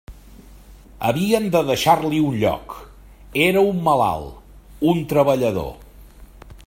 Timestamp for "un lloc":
2.29-2.73